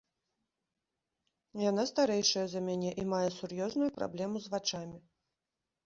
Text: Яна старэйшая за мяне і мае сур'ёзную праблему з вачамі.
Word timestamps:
Яна 1.65 1.85
старэйшая 1.91 2.47
за 2.55 2.65
мяне 2.71 2.91
і 3.05 3.09
мае 3.13 3.23
сур'ёзную 3.39 3.89
праблему 4.01 4.37
з 4.47 4.59
вачамі. 4.59 4.99